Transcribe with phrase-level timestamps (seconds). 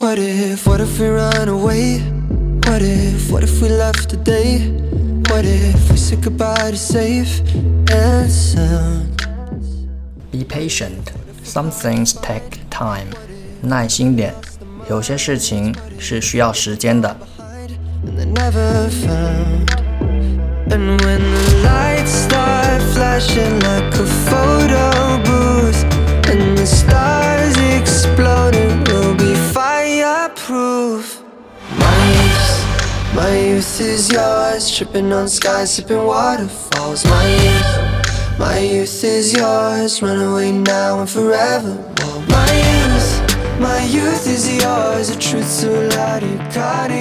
[0.00, 1.99] What if, what if we run away?
[2.67, 4.69] What if, what if we left today?
[5.29, 7.41] What if we said goodbye to safe
[7.91, 9.21] and sound?
[10.31, 11.11] Be patient.
[11.43, 13.09] Some things take time.
[13.61, 14.33] 耐心点，
[14.89, 17.15] 有些事情是需要时间的。
[20.71, 21.79] and
[30.35, 31.23] fireproof.
[31.77, 37.05] My youth, my youth is yours, tripping on skies, sipping waterfalls.
[37.05, 41.95] My youth, my youth is yours, run away now and forevermore.
[42.27, 47.00] My youth, my youth is yours, a truth so loud you caught it